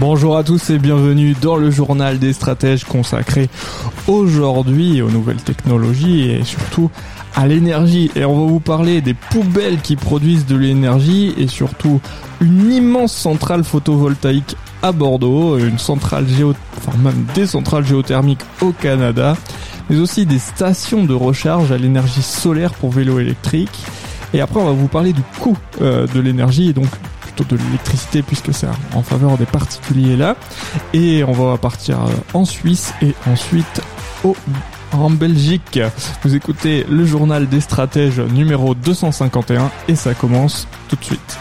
Bonjour 0.00 0.38
à 0.38 0.44
tous 0.44 0.70
et 0.70 0.78
bienvenue 0.78 1.36
dans 1.42 1.56
le 1.56 1.70
journal 1.70 2.18
des 2.18 2.32
stratèges 2.32 2.84
consacré 2.84 3.50
aujourd'hui 4.08 5.02
aux 5.02 5.10
nouvelles 5.10 5.42
technologies 5.42 6.22
et 6.22 6.42
surtout 6.42 6.90
à 7.36 7.46
l'énergie. 7.46 8.10
Et 8.16 8.24
on 8.24 8.32
va 8.32 8.50
vous 8.50 8.60
parler 8.60 9.02
des 9.02 9.12
poubelles 9.12 9.78
qui 9.82 9.96
produisent 9.96 10.46
de 10.46 10.56
l'énergie 10.56 11.34
et 11.36 11.48
surtout 11.48 12.00
une 12.40 12.72
immense 12.72 13.12
centrale 13.12 13.62
photovoltaïque 13.62 14.56
à 14.80 14.92
Bordeaux, 14.92 15.58
une 15.58 15.78
centrale 15.78 16.26
géo, 16.26 16.54
enfin 16.78 16.96
même 16.96 17.26
des 17.34 17.44
centrales 17.44 17.84
géothermiques 17.84 18.40
au 18.62 18.72
Canada, 18.72 19.36
mais 19.90 19.98
aussi 19.98 20.24
des 20.24 20.38
stations 20.38 21.04
de 21.04 21.12
recharge 21.12 21.72
à 21.72 21.76
l'énergie 21.76 22.22
solaire 22.22 22.72
pour 22.72 22.90
vélos 22.90 23.20
électriques. 23.20 23.84
Et 24.32 24.40
après, 24.40 24.60
on 24.60 24.64
va 24.64 24.72
vous 24.72 24.88
parler 24.88 25.12
du 25.12 25.22
coût 25.40 25.58
euh, 25.82 26.06
de 26.06 26.20
l'énergie 26.20 26.70
et 26.70 26.72
donc 26.72 26.88
de 27.44 27.56
l'électricité 27.56 28.22
puisque 28.22 28.52
c'est 28.52 28.68
en 28.94 29.02
faveur 29.02 29.38
des 29.38 29.46
particuliers 29.46 30.16
là. 30.16 30.36
Et 30.92 31.24
on 31.24 31.32
va 31.32 31.56
partir 31.58 32.00
euh, 32.02 32.08
en 32.34 32.44
Suisse 32.44 32.92
et 33.02 33.14
ensuite 33.26 33.80
au 34.24 34.36
en 34.92 35.10
Belgique. 35.10 35.78
Vous 36.22 36.34
écoutez 36.34 36.84
le 36.88 37.04
journal 37.04 37.48
des 37.48 37.60
stratèges 37.60 38.20
numéro 38.20 38.74
251 38.74 39.70
et 39.88 39.94
ça 39.94 40.14
commence 40.14 40.66
tout 40.88 40.96
de 40.96 41.04
suite. 41.04 41.38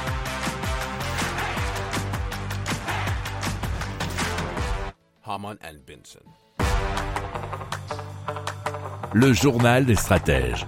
Le 9.13 9.33
journal 9.33 9.85
des 9.85 9.95
stratèges. 9.95 10.65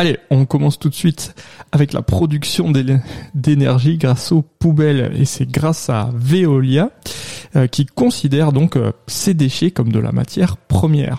Allez, 0.00 0.16
on 0.30 0.44
commence 0.46 0.78
tout 0.78 0.88
de 0.88 0.94
suite 0.94 1.34
avec 1.72 1.92
la 1.92 2.02
production 2.02 2.70
d'é- 2.70 2.98
d'énergie 3.34 3.98
grâce 3.98 4.30
aux 4.30 4.42
poubelles 4.42 5.10
et 5.16 5.24
c'est 5.24 5.50
grâce 5.50 5.90
à 5.90 6.10
Veolia 6.14 6.90
euh, 7.56 7.66
qui 7.66 7.84
considère 7.84 8.52
donc 8.52 8.76
euh, 8.76 8.92
ces 9.08 9.34
déchets 9.34 9.72
comme 9.72 9.90
de 9.90 9.98
la 9.98 10.12
matière 10.12 10.56
première. 10.56 11.18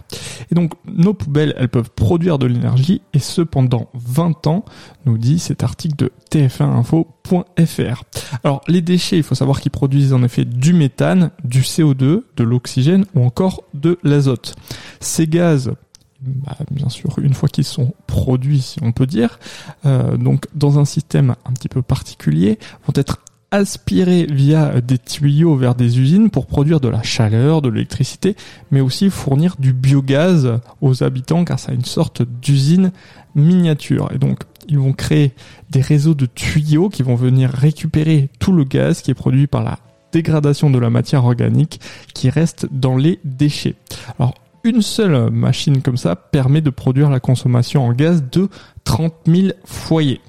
Et 0.50 0.56
donc 0.56 0.72
nos 0.86 1.14
poubelles, 1.14 1.56
elles 1.58 1.68
peuvent 1.68 1.90
produire 1.94 2.40
de 2.40 2.46
l'énergie 2.46 3.02
et 3.14 3.20
ce 3.20 3.42
pendant 3.42 3.90
20 3.96 4.48
ans, 4.48 4.64
nous 5.06 5.18
dit 5.18 5.40
cet 5.40 5.62
article 5.62 5.98
de 5.98 6.12
tf1info.fr. 6.32 8.04
Alors 8.46 8.62
les 8.70 8.82
déchets, 8.82 9.18
il 9.18 9.24
faut 9.24 9.36
savoir 9.36 9.60
qu'ils 9.60 9.72
produisent 9.72 10.14
en 10.14 10.24
effet 10.24 10.46
du 10.46 10.72
méthane, 10.72 11.32
du 11.44 11.64
CO2, 11.64 12.22
de 12.38 12.44
l'oxygène 12.46 13.04
ou 13.14 13.26
encore 13.26 13.64
de 13.74 14.00
l'azote. 14.04 14.56
Ces 15.02 15.28
gaz 15.28 15.74
bah, 16.22 16.58
bien 16.72 16.90
sûr, 16.90 17.18
une 17.20 17.34
fois 17.34 17.50
qu'ils 17.50 17.64
sont 17.64 17.94
produits, 18.08 18.62
si 18.62 18.80
on 18.82 18.92
peut 18.92 19.08
dire, 19.08 19.40
euh, 19.86 20.18
donc 20.18 20.48
dans 20.54 20.80
un 20.80 20.86
système 20.86 21.36
un 21.46 21.54
petit 21.54 21.70
peu 21.70 21.82
particulier, 21.82 22.60
vont 22.86 22.94
être 22.96 23.20
aspirés 23.52 24.28
via 24.30 24.80
des 24.82 24.98
tuyaux 24.98 25.56
vers 25.56 25.76
des 25.76 26.00
usines 26.00 26.30
pour 26.30 26.46
produire 26.46 26.80
de 26.80 26.88
la 26.88 27.02
chaleur, 27.02 27.62
de 27.62 27.70
l'électricité, 27.70 28.36
mais 28.70 28.82
aussi 28.82 29.10
fournir 29.10 29.56
du 29.58 29.74
biogaz 29.74 30.60
aux 30.82 31.04
habitants 31.04 31.44
grâce 31.44 31.68
à 31.70 31.74
une 31.74 31.86
sorte 31.86 32.22
d'usine 32.22 32.92
miniature. 33.36 34.10
Et 34.14 34.20
donc, 34.20 34.42
ils 34.68 34.78
vont 34.78 34.94
créer 34.94 35.34
des 35.72 35.82
réseaux 35.82 36.14
de 36.14 36.28
tuyaux 36.28 36.90
qui 36.90 37.02
vont 37.02 37.16
venir 37.16 37.50
récupérer 37.50 38.30
tout 38.40 38.52
le 38.52 38.66
gaz 38.66 39.02
qui 39.02 39.10
est 39.10 39.16
produit 39.16 39.48
par 39.48 39.64
la 39.64 39.80
dégradation 40.12 40.70
de 40.70 40.80
la 40.80 40.90
matière 40.90 41.26
organique 41.26 41.80
qui 42.14 42.30
reste 42.30 42.68
dans 42.72 42.98
les 42.98 43.20
déchets. 43.24 43.76
Alors, 44.20 44.36
une 44.70 44.82
seule 44.82 45.32
machine 45.32 45.82
comme 45.82 45.98
ça 45.98 46.16
permet 46.16 46.62
de 46.62 46.70
produire 46.70 47.10
la 47.10 47.20
consommation 47.20 47.86
en 47.86 47.94
gaz 47.94 48.24
de 48.32 48.48
30 48.84 49.14
000 49.26 49.48
foyers. 49.66 50.22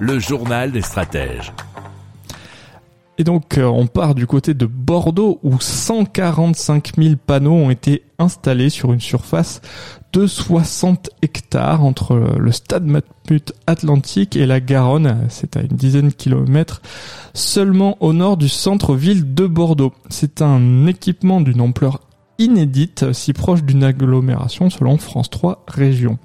Le 0.00 0.18
journal 0.18 0.70
des 0.70 0.82
stratèges. 0.82 1.52
Et 3.16 3.24
donc 3.24 3.58
euh, 3.58 3.64
on 3.64 3.86
part 3.86 4.14
du 4.14 4.26
côté 4.26 4.54
de 4.54 4.66
Bordeaux 4.66 5.38
où 5.42 5.60
145 5.60 6.92
000 6.96 7.14
panneaux 7.24 7.52
ont 7.52 7.70
été 7.70 8.02
installés 8.18 8.70
sur 8.70 8.92
une 8.92 9.00
surface 9.00 9.60
de 10.12 10.26
60 10.26 11.10
hectares 11.22 11.84
entre 11.84 12.14
le 12.38 12.52
stade 12.52 12.86
Matmut 12.86 13.52
Atlantique 13.66 14.36
et 14.36 14.46
la 14.46 14.60
Garonne. 14.60 15.26
C'est 15.28 15.56
à 15.56 15.60
une 15.60 15.76
dizaine 15.76 16.08
de 16.08 16.14
kilomètres 16.14 16.82
seulement 17.34 17.96
au 18.00 18.12
nord 18.12 18.36
du 18.36 18.48
centre-ville 18.48 19.34
de 19.34 19.46
Bordeaux. 19.46 19.92
C'est 20.10 20.40
un 20.40 20.86
équipement 20.86 21.40
d'une 21.40 21.60
ampleur 21.60 22.00
inédite, 22.38 23.12
si 23.12 23.32
proche 23.32 23.62
d'une 23.62 23.84
agglomération 23.84 24.70
selon 24.70 24.98
France 24.98 25.30
3 25.30 25.64
Région. 25.68 26.18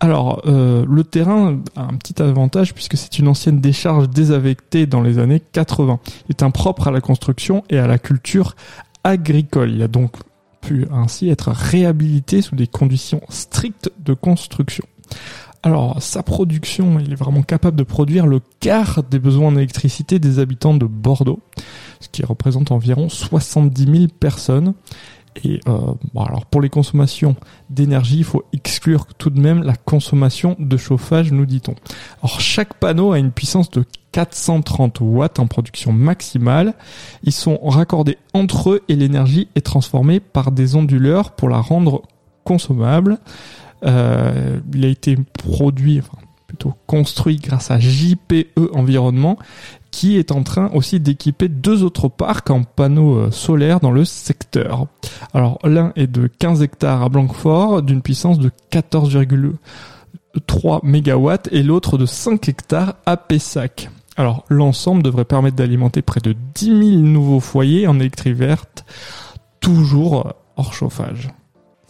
Alors, 0.00 0.42
euh, 0.46 0.84
le 0.88 1.04
terrain 1.04 1.60
a 1.76 1.82
un 1.82 1.94
petit 1.94 2.20
avantage 2.20 2.74
puisque 2.74 2.96
c'est 2.96 3.18
une 3.18 3.28
ancienne 3.28 3.60
décharge 3.60 4.08
désaffectée 4.08 4.86
dans 4.86 5.00
les 5.00 5.18
années 5.18 5.40
80. 5.40 6.00
Il 6.28 6.30
est 6.30 6.42
impropre 6.42 6.88
à 6.88 6.90
la 6.90 7.00
construction 7.00 7.62
et 7.70 7.78
à 7.78 7.86
la 7.86 7.98
culture 7.98 8.56
agricole. 9.04 9.70
Il 9.70 9.82
a 9.82 9.88
donc 9.88 10.16
pu 10.60 10.86
ainsi 10.92 11.28
être 11.28 11.50
réhabilité 11.50 12.42
sous 12.42 12.56
des 12.56 12.66
conditions 12.66 13.20
strictes 13.28 13.92
de 13.98 14.14
construction. 14.14 14.84
Alors, 15.64 16.02
sa 16.02 16.24
production, 16.24 16.98
il 16.98 17.12
est 17.12 17.16
vraiment 17.16 17.42
capable 17.42 17.76
de 17.76 17.84
produire 17.84 18.26
le 18.26 18.40
quart 18.58 19.04
des 19.04 19.20
besoins 19.20 19.48
en 19.48 19.56
électricité 19.56 20.18
des 20.18 20.40
habitants 20.40 20.74
de 20.74 20.86
Bordeaux, 20.86 21.40
ce 22.00 22.08
qui 22.08 22.24
représente 22.24 22.72
environ 22.72 23.08
70 23.08 23.84
000 23.84 24.06
personnes. 24.18 24.74
Et 25.44 25.60
euh, 25.68 25.78
bon, 26.14 26.22
alors 26.22 26.46
pour 26.46 26.60
les 26.60 26.68
consommations 26.68 27.36
d'énergie, 27.70 28.18
il 28.18 28.24
faut 28.24 28.44
exclure 28.52 29.06
tout 29.18 29.30
de 29.30 29.40
même 29.40 29.62
la 29.62 29.74
consommation 29.74 30.56
de 30.58 30.76
chauffage, 30.76 31.32
nous 31.32 31.46
dit-on. 31.46 31.74
Alors 32.22 32.40
chaque 32.40 32.74
panneau 32.74 33.12
a 33.12 33.18
une 33.18 33.32
puissance 33.32 33.70
de 33.70 33.84
430 34.12 35.00
watts 35.00 35.38
en 35.38 35.46
production 35.46 35.92
maximale. 35.92 36.74
Ils 37.24 37.32
sont 37.32 37.58
raccordés 37.62 38.18
entre 38.34 38.70
eux 38.70 38.82
et 38.88 38.96
l'énergie 38.96 39.48
est 39.54 39.62
transformée 39.62 40.20
par 40.20 40.52
des 40.52 40.76
onduleurs 40.76 41.32
pour 41.32 41.48
la 41.48 41.58
rendre 41.58 42.02
consommable. 42.44 43.18
Euh, 43.84 44.60
il 44.74 44.84
a 44.84 44.88
été 44.88 45.16
produit, 45.32 45.98
enfin 45.98 46.21
construit 46.86 47.36
grâce 47.36 47.70
à 47.70 47.78
JPE 47.78 48.70
Environnement 48.74 49.38
qui 49.92 50.16
est 50.16 50.32
en 50.32 50.42
train 50.42 50.70
aussi 50.72 50.98
d'équiper 50.98 51.46
deux 51.48 51.84
autres 51.84 52.08
parcs 52.08 52.50
en 52.50 52.64
panneaux 52.64 53.14
euh, 53.16 53.30
solaires 53.30 53.78
dans 53.78 53.92
le 53.92 54.04
secteur. 54.04 54.88
Alors 55.34 55.60
l'un 55.64 55.92
est 55.94 56.08
de 56.08 56.26
15 56.26 56.62
hectares 56.62 57.02
à 57.02 57.08
Blanquefort 57.08 57.82
d'une 57.82 58.02
puissance 58.02 58.40
de 58.40 58.50
14,3 58.72 60.80
mégawatts 60.82 61.48
et 61.52 61.62
l'autre 61.62 61.96
de 61.98 62.06
5 62.06 62.48
hectares 62.48 62.94
à 63.06 63.16
Pessac. 63.18 63.90
Alors 64.16 64.44
l'ensemble 64.48 65.02
devrait 65.02 65.26
permettre 65.26 65.56
d'alimenter 65.56 66.00
près 66.02 66.20
de 66.20 66.34
10 66.54 66.66
000 66.66 66.80
nouveaux 67.02 67.40
foyers 67.40 67.86
en 67.86 68.00
électrique 68.00 68.34
verte, 68.34 68.84
toujours 69.60 70.32
hors 70.56 70.72
chauffage. 70.72 71.28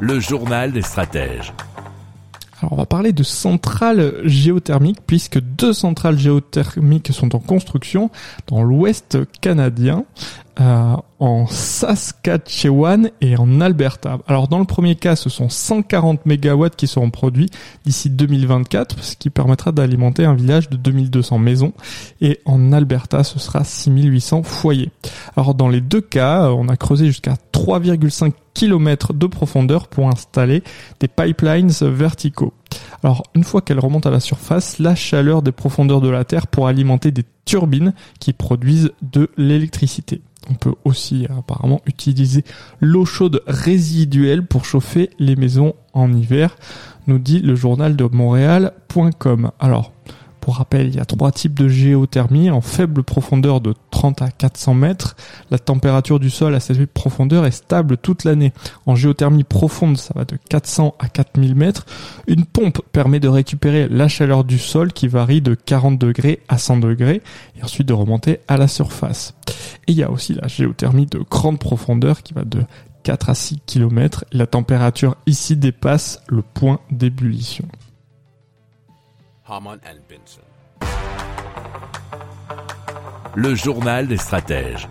Le 0.00 0.20
journal 0.20 0.72
des 0.72 0.82
stratèges. 0.82 1.54
Alors 2.60 2.72
on 2.72 2.76
va 2.76 2.86
parler 2.86 3.12
de 3.12 3.22
centrales 3.22 4.14
géothermiques 4.24 5.00
puisque 5.06 5.40
deux 5.40 5.72
centrales 5.72 6.18
géothermiques 6.18 7.12
sont 7.12 7.34
en 7.34 7.38
construction 7.38 8.10
dans 8.46 8.62
l'ouest 8.62 9.18
canadien. 9.40 10.04
Euh, 10.58 10.96
en 11.18 11.46
Saskatchewan 11.46 13.10
et 13.20 13.36
en 13.36 13.60
Alberta. 13.60 14.18
Alors 14.26 14.48
dans 14.48 14.58
le 14.58 14.64
premier 14.64 14.94
cas, 14.94 15.14
ce 15.14 15.28
sont 15.28 15.50
140 15.50 16.24
mégawatts 16.24 16.76
qui 16.76 16.86
seront 16.86 17.10
produits 17.10 17.50
d'ici 17.84 18.08
2024, 18.08 19.02
ce 19.02 19.16
qui 19.16 19.28
permettra 19.28 19.72
d'alimenter 19.72 20.24
un 20.24 20.34
village 20.34 20.70
de 20.70 20.76
2200 20.76 21.38
maisons. 21.38 21.72
Et 22.22 22.40
en 22.46 22.72
Alberta, 22.72 23.22
ce 23.22 23.38
sera 23.38 23.64
6800 23.64 24.44
foyers. 24.44 24.90
Alors 25.36 25.54
dans 25.54 25.68
les 25.68 25.80
deux 25.82 26.00
cas, 26.00 26.50
on 26.50 26.68
a 26.68 26.76
creusé 26.76 27.06
jusqu'à 27.06 27.34
3,5 27.52 28.32
km 28.54 29.12
de 29.12 29.26
profondeur 29.26 29.88
pour 29.88 30.08
installer 30.08 30.62
des 31.00 31.08
pipelines 31.08 31.68
verticaux. 31.68 32.54
Alors 33.02 33.24
une 33.34 33.44
fois 33.44 33.60
qu'elles 33.60 33.80
remontent 33.80 34.08
à 34.08 34.12
la 34.12 34.20
surface, 34.20 34.78
la 34.78 34.94
chaleur 34.94 35.42
des 35.42 35.52
profondeurs 35.52 36.00
de 36.00 36.08
la 36.08 36.24
Terre 36.24 36.46
pour 36.46 36.66
alimenter 36.66 37.10
des 37.10 37.24
turbines 37.44 37.92
qui 38.20 38.32
produisent 38.32 38.92
de 39.02 39.30
l'électricité. 39.36 40.22
On 40.50 40.54
peut 40.54 40.74
aussi 40.84 41.26
apparemment 41.36 41.80
utiliser 41.86 42.44
l'eau 42.80 43.04
chaude 43.04 43.42
résiduelle 43.46 44.46
pour 44.46 44.64
chauffer 44.64 45.10
les 45.18 45.36
maisons 45.36 45.74
en 45.92 46.12
hiver, 46.12 46.56
nous 47.06 47.18
dit 47.18 47.40
le 47.40 47.54
journal 47.54 47.96
de 47.96 48.04
Montréal.com. 48.04 49.50
Alors, 49.58 49.92
pour 50.46 50.58
rappel, 50.58 50.86
il 50.86 50.94
y 50.94 51.00
a 51.00 51.04
trois 51.04 51.32
types 51.32 51.54
de 51.54 51.66
géothermie 51.66 52.50
en 52.50 52.60
faible 52.60 53.02
profondeur 53.02 53.60
de 53.60 53.74
30 53.90 54.22
à 54.22 54.30
400 54.30 54.74
mètres. 54.74 55.16
La 55.50 55.58
température 55.58 56.20
du 56.20 56.30
sol 56.30 56.54
à 56.54 56.60
cette 56.60 56.86
profondeur 56.86 57.44
est 57.46 57.50
stable 57.50 57.96
toute 57.96 58.22
l'année. 58.22 58.52
En 58.86 58.94
géothermie 58.94 59.42
profonde, 59.42 59.96
ça 59.96 60.14
va 60.14 60.24
de 60.24 60.38
400 60.48 60.94
à 61.00 61.08
4000 61.08 61.56
mètres. 61.56 61.84
Une 62.28 62.44
pompe 62.44 62.80
permet 62.92 63.18
de 63.18 63.26
récupérer 63.26 63.88
la 63.88 64.06
chaleur 64.06 64.44
du 64.44 64.60
sol 64.60 64.92
qui 64.92 65.08
varie 65.08 65.40
de 65.40 65.54
40 65.54 65.98
degrés 65.98 66.38
à 66.46 66.58
100 66.58 66.76
degrés 66.76 67.22
et 67.58 67.64
ensuite 67.64 67.88
de 67.88 67.92
remonter 67.92 68.38
à 68.46 68.56
la 68.56 68.68
surface. 68.68 69.34
Et 69.88 69.92
il 69.92 69.98
y 69.98 70.04
a 70.04 70.12
aussi 70.12 70.34
la 70.34 70.46
géothermie 70.46 71.06
de 71.06 71.24
grande 71.28 71.58
profondeur 71.58 72.22
qui 72.22 72.34
va 72.34 72.44
de 72.44 72.62
4 73.02 73.30
à 73.30 73.34
6 73.34 73.62
km. 73.66 74.24
La 74.30 74.46
température 74.46 75.16
ici 75.26 75.56
dépasse 75.56 76.22
le 76.28 76.42
point 76.42 76.78
d'ébullition. 76.92 77.66
Le 83.36 83.54
journal 83.54 84.08
des 84.08 84.16
stratèges. 84.16 84.88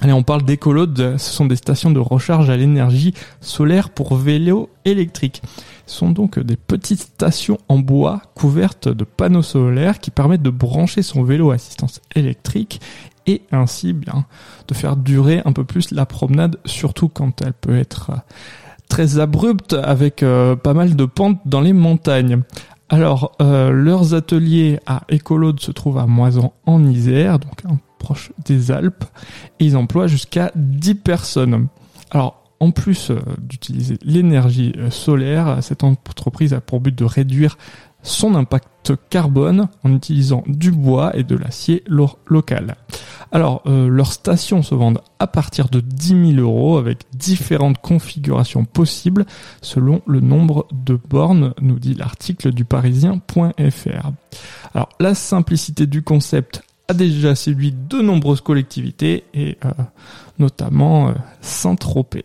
Allez, 0.00 0.12
on 0.12 0.24
parle 0.24 0.42
d'écolodes. 0.42 1.16
Ce 1.16 1.32
sont 1.32 1.46
des 1.46 1.54
stations 1.54 1.92
de 1.92 2.00
recharge 2.00 2.50
à 2.50 2.56
l'énergie 2.56 3.14
solaire 3.40 3.90
pour 3.90 4.16
vélos 4.16 4.68
électriques. 4.84 5.42
Ce 5.86 5.98
sont 5.98 6.10
donc 6.10 6.40
des 6.40 6.56
petites 6.56 6.98
stations 6.98 7.58
en 7.68 7.78
bois 7.78 8.20
couvertes 8.34 8.88
de 8.88 9.04
panneaux 9.04 9.42
solaires 9.42 10.00
qui 10.00 10.10
permettent 10.10 10.42
de 10.42 10.50
brancher 10.50 11.02
son 11.02 11.22
vélo 11.22 11.52
à 11.52 11.54
assistance 11.54 12.00
électrique 12.16 12.80
et 13.28 13.42
ainsi 13.52 13.92
bien 13.92 14.26
de 14.66 14.74
faire 14.74 14.96
durer 14.96 15.42
un 15.44 15.52
peu 15.52 15.62
plus 15.62 15.92
la 15.92 16.04
promenade, 16.04 16.58
surtout 16.64 17.08
quand 17.08 17.42
elle 17.42 17.52
peut 17.52 17.78
être 17.78 18.10
très 18.88 19.20
abrupte 19.20 19.72
avec 19.74 20.24
euh, 20.24 20.56
pas 20.56 20.74
mal 20.74 20.96
de 20.96 21.04
pentes 21.04 21.40
dans 21.44 21.60
les 21.60 21.72
montagnes. 21.72 22.42
Alors, 22.88 23.32
euh, 23.42 23.70
leurs 23.72 24.14
ateliers 24.14 24.78
à 24.86 25.02
Écolode 25.08 25.60
se 25.60 25.72
trouvent 25.72 25.98
à 25.98 26.06
Moisan 26.06 26.52
en 26.66 26.84
Isère, 26.86 27.38
donc 27.40 27.62
proche 27.98 28.32
des 28.44 28.70
Alpes, 28.70 29.04
et 29.58 29.64
ils 29.66 29.76
emploient 29.76 30.06
jusqu'à 30.06 30.52
10 30.54 30.94
personnes. 30.96 31.66
Alors, 32.12 32.42
en 32.60 32.70
plus 32.70 33.10
euh, 33.10 33.18
d'utiliser 33.38 33.98
l'énergie 34.02 34.72
euh, 34.78 34.90
solaire, 34.90 35.58
cette 35.62 35.82
entreprise 35.82 36.54
a 36.54 36.60
pour 36.60 36.80
but 36.80 36.96
de 36.96 37.04
réduire 37.04 37.58
son 38.02 38.36
impact 38.36 38.92
carbone 39.10 39.68
en 39.82 39.92
utilisant 39.92 40.44
du 40.46 40.70
bois 40.70 41.16
et 41.16 41.24
de 41.24 41.34
l'acier 41.36 41.82
lo- 41.88 42.18
local. 42.26 42.76
Alors, 43.32 43.62
euh, 43.66 43.88
leurs 43.88 44.12
stations 44.12 44.62
se 44.62 44.74
vendent 44.74 45.00
à 45.18 45.26
partir 45.26 45.68
de 45.68 45.80
10 45.80 46.34
000 46.34 46.40
euros 46.40 46.78
avec 46.78 46.98
différentes 47.12 47.78
configurations 47.78 48.64
possibles 48.64 49.26
selon 49.62 50.02
le 50.06 50.20
nombre 50.20 50.66
de 50.72 50.98
bornes, 51.08 51.52
nous 51.60 51.78
dit 51.78 51.94
l'article 51.94 52.52
du 52.52 52.64
parisien.fr. 52.64 54.10
Alors, 54.74 54.88
la 55.00 55.14
simplicité 55.14 55.86
du 55.86 56.02
concept 56.02 56.62
a 56.88 56.94
déjà 56.94 57.34
séduit 57.34 57.72
de 57.72 58.00
nombreuses 58.00 58.40
collectivités 58.40 59.24
et 59.34 59.58
euh, 59.64 59.70
notamment 60.38 61.08
euh, 61.08 61.12
Saint-Tropez. 61.40 62.24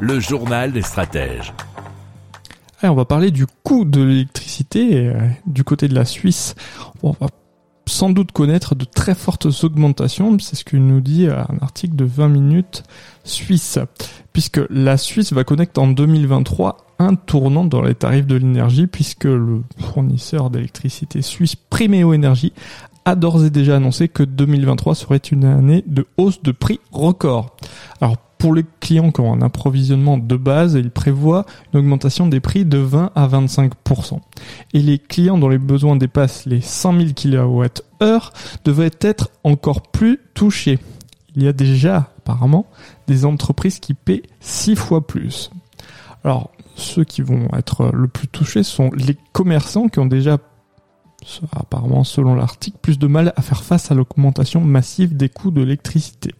Le 0.00 0.20
journal 0.20 0.72
des 0.72 0.82
stratèges. 0.82 1.52
Allez, 2.80 2.90
on 2.90 2.94
va 2.96 3.04
parler 3.04 3.30
du 3.30 3.46
coût 3.46 3.84
de 3.84 4.02
l'électricité 4.02 5.06
euh, 5.06 5.28
du 5.46 5.64
côté 5.64 5.88
de 5.88 5.94
la 5.94 6.04
Suisse. 6.04 6.54
On 7.02 7.12
va 7.12 7.28
sans 7.86 8.10
doute 8.10 8.32
connaître 8.32 8.74
de 8.74 8.84
très 8.84 9.14
fortes 9.14 9.46
augmentations, 9.62 10.36
c'est 10.38 10.56
ce 10.56 10.64
que 10.64 10.76
nous 10.76 11.00
dit 11.00 11.26
un 11.26 11.58
article 11.60 11.94
de 11.94 12.04
20 12.04 12.28
minutes 12.28 12.82
suisse, 13.24 13.78
puisque 14.32 14.60
la 14.70 14.96
Suisse 14.96 15.32
va 15.32 15.44
connaître 15.44 15.80
en 15.80 15.88
2023 15.88 16.78
un 16.98 17.14
tournant 17.14 17.64
dans 17.64 17.82
les 17.82 17.94
tarifs 17.94 18.26
de 18.26 18.36
l'énergie, 18.36 18.86
puisque 18.86 19.24
le 19.24 19.62
fournisseur 19.78 20.48
d'électricité 20.48 21.20
suisse 21.20 21.56
Primeo 21.56 22.14
Energy 22.14 22.52
a 23.04 23.16
d'ores 23.16 23.44
et 23.44 23.50
déjà 23.50 23.76
annoncé 23.76 24.08
que 24.08 24.22
2023 24.22 24.94
serait 24.94 25.18
une 25.18 25.44
année 25.44 25.84
de 25.86 26.06
hausse 26.16 26.42
de 26.42 26.52
prix 26.52 26.80
record. 26.90 27.56
Alors 28.00 28.16
pour 28.38 28.54
les 28.54 28.64
clients 28.80 29.10
qui 29.10 29.20
ont 29.20 29.32
un 29.32 29.42
approvisionnement 29.42 30.18
de 30.18 30.36
base, 30.36 30.74
il 30.74 30.90
prévoit 30.90 31.46
une 31.72 31.80
augmentation 31.80 32.26
des 32.26 32.40
prix 32.40 32.64
de 32.64 32.78
20 32.78 33.12
à 33.14 33.26
25%. 33.26 34.20
Et 34.72 34.80
les 34.80 34.98
clients 34.98 35.38
dont 35.38 35.48
les 35.48 35.58
besoins 35.58 35.96
dépassent 35.96 36.46
les 36.46 36.60
100 36.60 36.98
000 36.98 37.10
kWh 37.14 37.66
devraient 38.64 38.90
être 39.00 39.30
encore 39.44 39.82
plus 39.82 40.20
touchés. 40.34 40.78
Il 41.36 41.42
y 41.42 41.48
a 41.48 41.52
déjà 41.52 42.10
apparemment 42.18 42.66
des 43.06 43.24
entreprises 43.24 43.80
qui 43.80 43.94
paient 43.94 44.22
6 44.40 44.76
fois 44.76 45.06
plus. 45.06 45.50
Alors 46.22 46.50
ceux 46.76 47.04
qui 47.04 47.22
vont 47.22 47.48
être 47.56 47.90
le 47.92 48.08
plus 48.08 48.28
touchés 48.28 48.62
sont 48.62 48.90
les 48.94 49.16
commerçants 49.32 49.88
qui 49.88 50.00
ont 50.00 50.06
déjà 50.06 50.38
apparemment 51.52 52.04
selon 52.04 52.34
l'article, 52.34 52.76
plus 52.82 52.98
de 52.98 53.06
mal 53.06 53.32
à 53.36 53.42
faire 53.42 53.64
face 53.64 53.90
à 53.90 53.94
l'augmentation 53.94 54.60
massive 54.60 55.16
des 55.16 55.30
coûts 55.30 55.50
de 55.50 55.62
l'électricité 55.62 56.32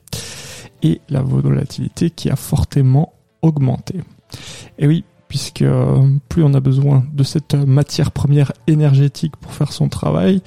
et 0.85 1.01
la 1.09 1.23
volatilité 1.23 2.11
qui 2.11 2.31
a 2.31 2.37
fortement 2.37 3.13
augmenté. 3.43 4.01
Et 4.79 4.87
oui, 4.87 5.05
puisque 5.29 5.63
euh, 5.63 6.07
plus 6.29 6.45
on 6.45 6.55
a 6.55 6.61
besoin 6.61 7.05
de 7.13 7.25
cette 7.25 7.55
matière 7.55 8.13
première 8.13 8.53
énergétique 8.69 9.37
pour 9.37 9.53
faire 9.53 9.73
son 9.73 9.89
travail, 9.89 10.43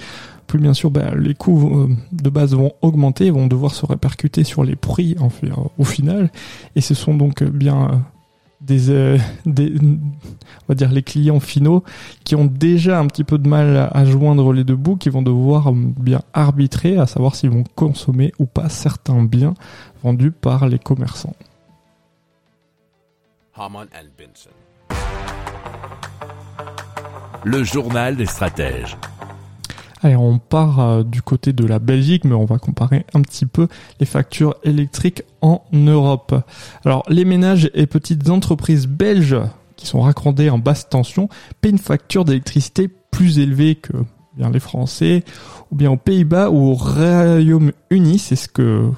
plus 0.46 0.58
bien 0.58 0.72
sûr 0.72 0.90
bah, 0.90 1.14
les 1.14 1.34
coûts 1.34 1.78
euh, 1.78 1.88
de 2.10 2.30
base 2.30 2.54
vont 2.54 2.72
augmenter, 2.80 3.30
vont 3.30 3.46
devoir 3.46 3.74
se 3.74 3.84
répercuter 3.84 4.44
sur 4.44 4.64
les 4.64 4.76
prix 4.76 5.14
en 5.20 5.28
fait, 5.28 5.50
au 5.76 5.84
final, 5.84 6.30
et 6.74 6.80
ce 6.80 6.94
sont 6.94 7.14
donc 7.14 7.42
bien 7.42 7.84
euh, 7.84 7.96
des, 8.60 8.90
euh, 8.90 9.18
des, 9.46 9.74
on 9.80 10.68
va 10.68 10.74
dire 10.74 10.90
les 10.90 11.02
clients 11.02 11.38
finaux 11.38 11.84
qui 12.24 12.34
ont 12.34 12.46
déjà 12.46 12.98
un 12.98 13.06
petit 13.06 13.24
peu 13.24 13.38
de 13.38 13.48
mal 13.48 13.90
à 13.92 14.04
joindre 14.04 14.52
les 14.52 14.64
deux 14.64 14.76
bouts, 14.76 14.96
qui 14.96 15.10
vont 15.10 15.22
devoir 15.22 15.72
bien 15.72 16.22
arbitrer 16.32 16.96
à 16.96 17.06
savoir 17.06 17.36
s'ils 17.36 17.50
vont 17.50 17.64
consommer 17.74 18.32
ou 18.38 18.46
pas 18.46 18.68
certains 18.68 19.22
biens 19.22 19.54
vendus 20.02 20.30
par 20.30 20.68
les 20.68 20.78
commerçants. 20.78 21.36
Le 27.44 27.64
journal 27.64 28.16
des 28.16 28.26
stratèges. 28.26 28.96
Allez, 30.02 30.16
on 30.16 30.38
part 30.38 30.78
euh, 30.78 31.02
du 31.02 31.22
côté 31.22 31.52
de 31.52 31.66
la 31.66 31.80
Belgique, 31.80 32.24
mais 32.24 32.34
on 32.34 32.44
va 32.44 32.58
comparer 32.58 33.04
un 33.14 33.22
petit 33.22 33.46
peu 33.46 33.66
les 33.98 34.06
factures 34.06 34.54
électriques 34.62 35.22
en 35.40 35.64
Europe. 35.72 36.34
Alors, 36.84 37.02
les 37.08 37.24
ménages 37.24 37.68
et 37.74 37.86
petites 37.86 38.30
entreprises 38.30 38.86
belges 38.86 39.36
qui 39.76 39.86
sont 39.86 40.00
raccordées 40.00 40.50
en 40.50 40.58
basse 40.58 40.88
tension 40.88 41.28
paient 41.60 41.70
une 41.70 41.78
facture 41.78 42.24
d'électricité 42.24 42.88
plus 43.10 43.40
élevée 43.40 43.74
que 43.74 43.92
bien 44.36 44.50
les 44.50 44.60
Français, 44.60 45.24
ou 45.72 45.74
bien 45.74 45.90
aux 45.90 45.96
Pays-Bas 45.96 46.50
ou 46.50 46.68
au 46.68 46.74
Royaume-Uni. 46.74 48.18
C'est 48.18 48.36
ce 48.36 48.48
que 48.48 48.90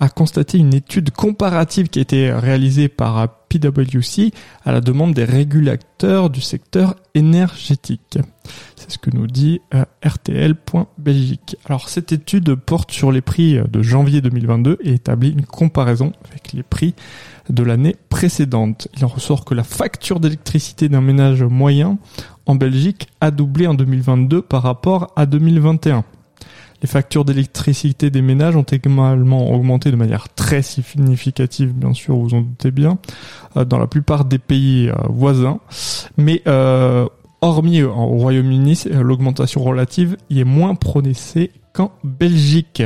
a 0.00 0.08
constaté 0.08 0.58
une 0.58 0.74
étude 0.74 1.10
comparative 1.10 1.88
qui 1.88 1.98
a 1.98 2.02
été 2.02 2.32
réalisée 2.32 2.88
par 2.88 3.28
PwC 3.48 4.32
à 4.64 4.72
la 4.72 4.80
demande 4.80 5.14
des 5.14 5.24
régulateurs 5.24 6.30
du 6.30 6.40
secteur 6.40 6.96
énergétique. 7.14 8.18
C'est 8.76 8.90
ce 8.90 8.98
que 8.98 9.10
nous 9.10 9.26
dit 9.26 9.60
euh, 9.74 9.84
RTL.Belgique. 10.04 11.56
Alors 11.64 11.88
cette 11.88 12.12
étude 12.12 12.54
porte 12.54 12.90
sur 12.90 13.12
les 13.12 13.20
prix 13.20 13.58
de 13.70 13.82
janvier 13.82 14.20
2022 14.20 14.78
et 14.82 14.94
établit 14.94 15.30
une 15.30 15.46
comparaison 15.46 16.12
avec 16.28 16.52
les 16.52 16.62
prix 16.62 16.94
de 17.48 17.62
l'année 17.62 17.96
précédente. 18.08 18.88
Il 18.96 19.04
en 19.04 19.08
ressort 19.08 19.44
que 19.44 19.54
la 19.54 19.64
facture 19.64 20.20
d'électricité 20.20 20.88
d'un 20.88 21.00
ménage 21.00 21.42
moyen 21.42 21.98
en 22.46 22.54
Belgique 22.54 23.08
a 23.20 23.30
doublé 23.30 23.66
en 23.66 23.74
2022 23.74 24.42
par 24.42 24.62
rapport 24.62 25.12
à 25.16 25.26
2021. 25.26 26.04
Les 26.84 26.88
factures 26.88 27.24
d'électricité 27.24 28.10
des 28.10 28.20
ménages 28.20 28.56
ont 28.56 28.62
également 28.62 29.50
augmenté 29.50 29.90
de 29.90 29.96
manière 29.96 30.28
très 30.28 30.60
significative, 30.60 31.72
bien 31.72 31.94
sûr, 31.94 32.14
vous 32.14 32.34
en 32.34 32.42
doutez 32.42 32.72
bien, 32.72 32.98
euh, 33.56 33.64
dans 33.64 33.78
la 33.78 33.86
plupart 33.86 34.26
des 34.26 34.36
pays 34.36 34.90
euh, 34.90 34.94
voisins. 35.08 35.60
Mais 36.18 36.42
euh, 36.46 37.08
hormis 37.40 37.80
au 37.80 37.94
Royaume-Uni, 37.94 38.84
l'augmentation 39.00 39.62
relative 39.62 40.18
y 40.28 40.40
est 40.40 40.44
moins 40.44 40.74
prononcée 40.74 41.52
qu'en 41.72 41.90
Belgique. 42.04 42.82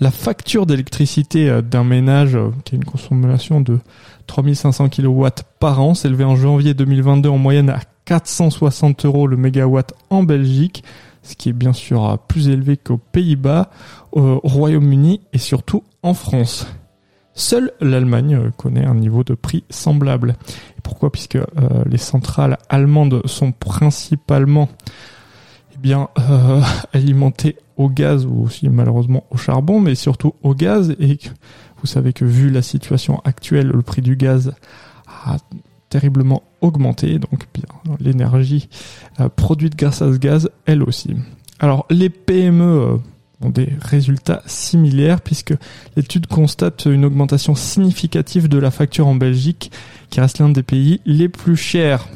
La 0.00 0.10
facture 0.10 0.64
d'électricité 0.64 1.60
d'un 1.60 1.84
ménage 1.84 2.38
qui 2.64 2.76
a 2.76 2.78
une 2.78 2.84
consommation 2.86 3.60
de 3.60 3.78
3500 4.26 4.88
kW 4.88 5.26
par 5.60 5.82
an 5.82 5.92
s'élevait 5.92 6.24
en 6.24 6.36
janvier 6.36 6.72
2022 6.72 7.28
en 7.28 7.36
moyenne 7.36 7.68
à 7.68 7.80
460 8.06 9.04
euros 9.04 9.26
le 9.26 9.36
mégawatt 9.36 9.92
en 10.08 10.22
Belgique, 10.22 10.82
ce 11.28 11.36
qui 11.36 11.50
est 11.50 11.52
bien 11.54 11.72
sûr 11.72 12.18
plus 12.26 12.48
élevé 12.48 12.76
qu'aux 12.76 12.98
Pays-Bas, 12.98 13.70
au 14.12 14.40
Royaume-Uni 14.42 15.20
et 15.32 15.38
surtout 15.38 15.84
en 16.02 16.14
France. 16.14 16.66
Seule 17.34 17.70
l'Allemagne 17.80 18.50
connaît 18.56 18.84
un 18.84 18.96
niveau 18.96 19.22
de 19.22 19.34
prix 19.34 19.62
semblable. 19.70 20.36
Et 20.76 20.80
pourquoi? 20.82 21.12
Puisque 21.12 21.36
euh, 21.36 21.44
les 21.86 21.98
centrales 21.98 22.58
allemandes 22.68 23.22
sont 23.26 23.52
principalement 23.52 24.68
eh 25.74 25.78
bien, 25.78 26.08
euh, 26.18 26.60
alimentées 26.92 27.56
au 27.76 27.88
gaz 27.90 28.26
ou 28.26 28.42
aussi 28.42 28.68
malheureusement 28.68 29.24
au 29.30 29.36
charbon, 29.36 29.78
mais 29.78 29.94
surtout 29.94 30.34
au 30.42 30.54
gaz. 30.54 30.96
Et 30.98 31.18
vous 31.80 31.86
savez 31.86 32.12
que 32.12 32.24
vu 32.24 32.50
la 32.50 32.62
situation 32.62 33.20
actuelle, 33.24 33.68
le 33.68 33.82
prix 33.82 34.02
du 34.02 34.16
gaz 34.16 34.52
a 35.24 35.36
terriblement 35.88 36.42
augmenté, 36.60 37.18
donc 37.18 37.46
l'énergie 38.00 38.68
euh, 39.20 39.28
produite 39.28 39.76
grâce 39.76 40.02
à 40.02 40.12
ce 40.12 40.18
gaz, 40.18 40.50
elle 40.66 40.82
aussi. 40.82 41.14
Alors 41.60 41.86
les 41.90 42.10
PME 42.10 42.64
euh, 42.64 42.96
ont 43.40 43.50
des 43.50 43.72
résultats 43.80 44.42
similaires 44.46 45.20
puisque 45.20 45.54
l'étude 45.96 46.26
constate 46.26 46.86
une 46.86 47.04
augmentation 47.04 47.54
significative 47.54 48.48
de 48.48 48.58
la 48.58 48.70
facture 48.70 49.06
en 49.06 49.14
Belgique, 49.14 49.70
qui 50.10 50.20
reste 50.20 50.38
l'un 50.38 50.48
des 50.48 50.62
pays 50.62 51.00
les 51.06 51.28
plus 51.28 51.56
chers. 51.56 52.08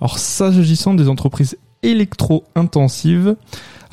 Alors 0.00 0.18
s'agissant 0.18 0.94
des 0.94 1.08
entreprises 1.08 1.56
électro-intensives, 1.82 3.36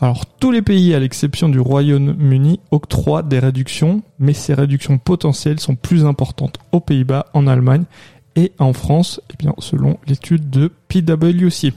alors 0.01 0.25
tous 0.25 0.51
les 0.51 0.61
pays, 0.61 0.93
à 0.93 0.99
l'exception 0.99 1.47
du 1.47 1.59
Royaume-Uni, 1.59 2.59
octroient 2.71 3.23
des 3.23 3.39
réductions, 3.39 4.01
mais 4.19 4.33
ces 4.33 4.53
réductions 4.53 4.97
potentielles 4.97 5.59
sont 5.59 5.75
plus 5.75 6.05
importantes 6.05 6.57
aux 6.73 6.81
Pays-Bas, 6.81 7.27
en 7.33 7.47
Allemagne 7.47 7.85
et 8.35 8.51
en 8.59 8.73
France, 8.73 9.21
eh 9.33 9.37
bien, 9.37 9.53
selon 9.59 9.97
l'étude 10.07 10.49
de 10.49 10.71
PwC. 10.87 11.73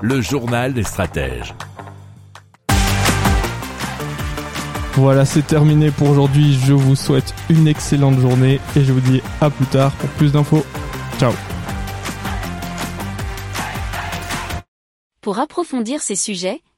Le 0.00 0.20
journal 0.20 0.74
des 0.74 0.82
stratèges. 0.82 1.54
Voilà, 4.94 5.24
c'est 5.24 5.46
terminé 5.46 5.90
pour 5.90 6.10
aujourd'hui. 6.10 6.52
Je 6.54 6.74
vous 6.74 6.96
souhaite 6.96 7.34
une 7.48 7.66
excellente 7.66 8.18
journée 8.18 8.60
et 8.76 8.84
je 8.84 8.92
vous 8.92 9.00
dis 9.00 9.22
à 9.40 9.48
plus 9.48 9.66
tard 9.66 9.90
pour 9.92 10.08
plus 10.10 10.32
d'infos. 10.32 10.64
Ciao 11.18 11.32
Pour 15.22 15.38
approfondir 15.38 16.02
ces 16.02 16.16
sujets, 16.16 16.60